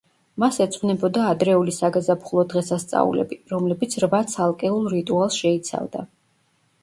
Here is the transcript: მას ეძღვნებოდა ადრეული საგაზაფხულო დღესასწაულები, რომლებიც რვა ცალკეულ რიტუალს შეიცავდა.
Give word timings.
მას 0.43 0.55
ეძღვნებოდა 0.63 1.25
ადრეული 1.33 1.73
საგაზაფხულო 1.75 2.45
დღესასწაულები, 2.53 3.39
რომლებიც 3.53 3.97
რვა 4.05 4.21
ცალკეულ 4.33 4.87
რიტუალს 4.95 5.37
შეიცავდა. 5.45 6.05